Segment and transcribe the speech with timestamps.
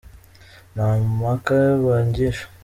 [0.73, 1.55] Nta mpaka
[1.85, 2.45] bangisha